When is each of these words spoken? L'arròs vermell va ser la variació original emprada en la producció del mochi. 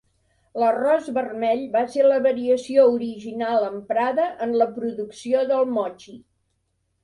L'arròs 0.61 1.09
vermell 1.17 1.61
va 1.75 1.83
ser 1.97 2.07
la 2.07 2.17
variació 2.27 2.87
original 2.95 3.69
emprada 3.69 4.27
en 4.49 4.59
la 4.63 4.71
producció 4.81 5.47
del 5.55 5.73
mochi. 5.79 6.19